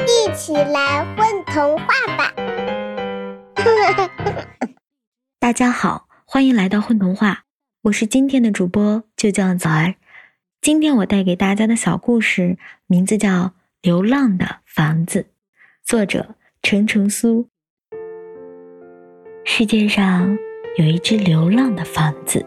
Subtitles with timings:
[0.00, 2.32] 一起来混童话吧！
[5.38, 7.44] 大家好，欢迎来到混童话，
[7.82, 9.94] 我是今天的主播，就叫早儿。
[10.60, 13.28] 今天我带给大家的小故事名字叫
[13.82, 15.22] 《流浪的房子》，
[15.84, 17.48] 作者程程苏。
[19.44, 20.38] 世界上
[20.76, 22.46] 有一只流浪的房子，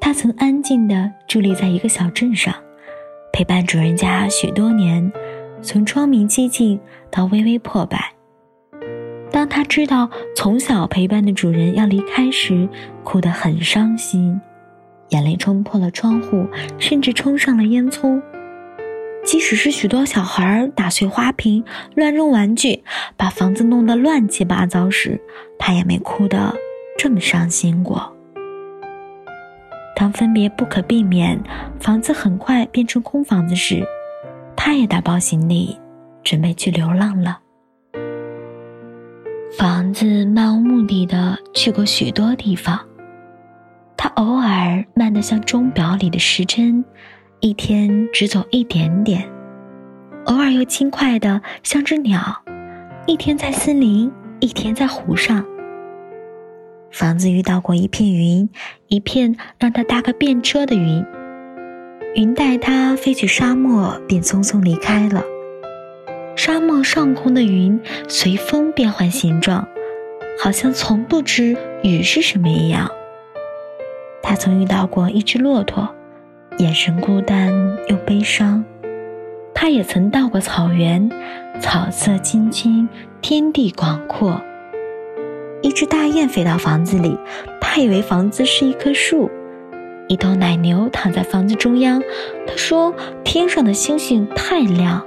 [0.00, 2.54] 它曾安静地伫立在一个小镇上。
[3.32, 5.12] 陪伴主人家许多年，
[5.62, 6.78] 从窗明几净
[7.10, 8.12] 到微微破败。
[9.30, 12.68] 当他知道从小陪伴的主人要离开时，
[13.04, 14.40] 哭得很伤心，
[15.10, 16.46] 眼泪冲破了窗户，
[16.78, 18.20] 甚至冲上了烟囱。
[19.24, 21.62] 即使是许多小孩打碎花瓶、
[21.94, 22.82] 乱扔玩具，
[23.16, 25.20] 把房子弄得乱七八糟时，
[25.58, 26.54] 他也没哭得
[26.96, 28.10] 这么伤心过。
[29.94, 31.38] 当分别不可避免，
[31.78, 33.84] 房子很快变成空房子时，
[34.68, 35.74] 他也打包行李，
[36.22, 37.40] 准备去流浪了。
[39.58, 42.78] 房子漫无目的的去过许多地方，
[43.96, 46.84] 他偶尔慢得像钟表里的时针，
[47.40, 49.22] 一天只走一点点；
[50.26, 52.20] 偶尔又轻快的像只鸟，
[53.06, 55.42] 一天在森林，一天在湖上。
[56.90, 58.46] 房子遇到过一片云，
[58.88, 61.02] 一片让它搭个便车的云。
[62.14, 65.22] 云带它飞去沙漠，便匆匆离开了。
[66.34, 69.68] 沙漠上空的云随风变换形状，
[70.42, 72.90] 好像从不知雨是什么一样。
[74.22, 75.88] 他曾遇到过一只骆驼，
[76.58, 77.52] 眼神孤单
[77.88, 78.64] 又悲伤。
[79.54, 81.10] 他也曾到过草原，
[81.60, 82.88] 草色青青，
[83.20, 84.40] 天地广阔。
[85.60, 87.16] 一只大雁飞到房子里，
[87.60, 89.30] 他以为房子是一棵树。
[90.08, 92.02] 一头奶牛躺在房子中央，
[92.46, 95.06] 他说：“天上的星星太亮。”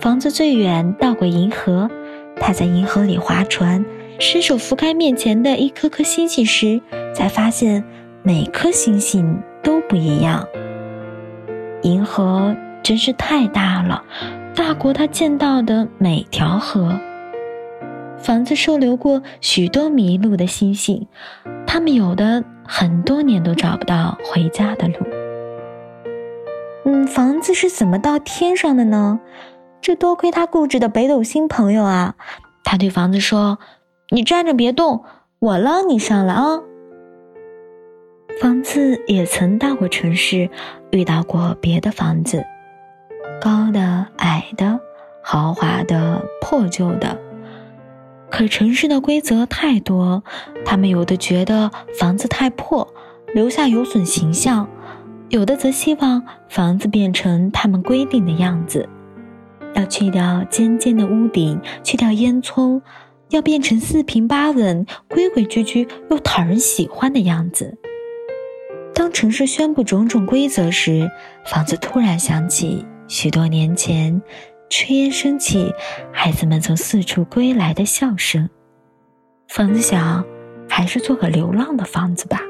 [0.00, 1.88] 房子最远到过银河，
[2.40, 3.84] 他在银河里划船，
[4.18, 6.80] 伸手拂开面前的一颗颗星星时，
[7.14, 7.84] 才发现
[8.24, 10.44] 每颗星星都不一样。
[11.82, 14.02] 银河真是太大了，
[14.56, 16.98] 大过他见到的每条河。
[18.22, 21.08] 房子收留过许多迷路的星星，
[21.66, 24.94] 他们有的很多年都找不到回家的路。
[26.84, 29.20] 嗯，房子是怎么到天上的呢？
[29.80, 32.14] 这多亏他固执的北斗星朋友啊！
[32.62, 33.58] 他对房子说
[34.10, 35.04] ：“你站着别动，
[35.40, 36.60] 我拉你上来啊。”
[38.40, 40.48] 房子也曾到过城市，
[40.92, 42.44] 遇到过别的房子，
[43.40, 44.78] 高的、矮的、
[45.22, 47.18] 豪华的、破旧的。
[48.32, 50.24] 可城市的规则太多，
[50.64, 52.94] 他们有的觉得房子太破，
[53.34, 54.66] 留下有损形象；
[55.28, 58.88] 有的则希望房子变成他们规定的样子，
[59.74, 62.80] 要去掉尖尖的屋顶，去掉烟囱，
[63.28, 67.76] 要变成四平八稳、规规矩矩又讨人喜欢的样子。
[68.94, 71.10] 当城市宣布种种规则时，
[71.44, 74.22] 房子突然想起许多年前。
[74.72, 75.74] 炊烟升起，
[76.14, 78.48] 孩子们从四处归来的笑声。
[79.46, 80.24] 房子想，
[80.66, 82.40] 还是做个流浪的房子吧。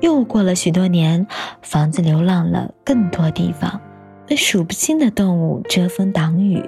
[0.00, 1.28] 又过了许多年，
[1.62, 3.80] 房子流浪了更多地方，
[4.26, 6.60] 被数不清的动物遮风挡雨，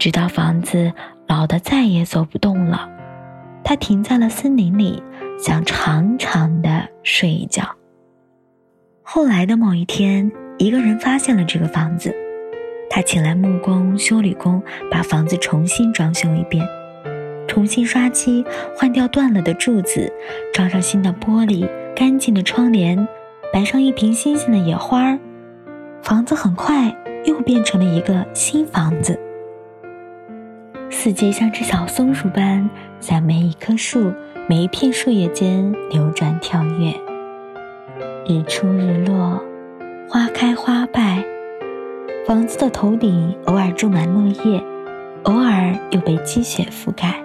[0.00, 0.92] 直到房子
[1.28, 2.90] 老得再也走不动了，
[3.62, 5.00] 它停在了森林里，
[5.38, 7.62] 想长长的睡一觉。
[9.04, 12.12] 后来的某一天，一个人发现了这个房子。
[12.88, 16.66] 他请来木工、修理工，把房子重新装修一遍，
[17.46, 20.12] 重新刷漆，换掉断了的柱子，
[20.52, 23.06] 装上新的玻璃，干净的窗帘，
[23.52, 25.18] 摆上一瓶新鲜的野花儿
[26.02, 29.18] 房子很快又变成了一个新房子。
[30.88, 32.70] 四季像只小松鼠般，
[33.00, 34.12] 在每一棵树、
[34.48, 36.94] 每一片树叶间流转跳跃。
[38.28, 39.42] 日出日落，
[40.08, 41.24] 花开花败。
[42.26, 44.60] 房子的头顶偶尔种满落叶，
[45.22, 47.22] 偶尔又被积雪覆盖。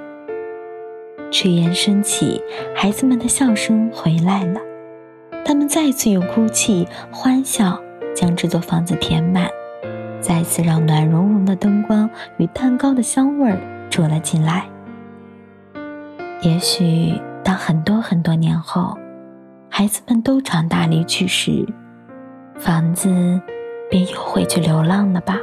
[1.31, 2.39] 炊烟升起，
[2.75, 4.59] 孩子们的笑声回来了。
[5.43, 7.81] 他们再次用哭泣、欢笑
[8.15, 9.49] 将这座房子填满，
[10.19, 13.57] 再次让暖融融的灯光与蛋糕的香味儿
[13.89, 14.67] 住了进来。
[16.43, 18.95] 也许，当很多很多年后，
[19.67, 21.67] 孩子们都长大离去时，
[22.59, 23.41] 房子。
[23.91, 25.37] 便又回去流浪了吧。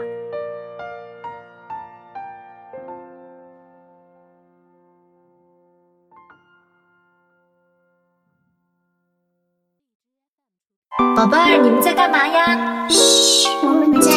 [11.15, 12.89] 宝贝儿，你们在干嘛呀？
[12.89, 14.11] 嘘，我们在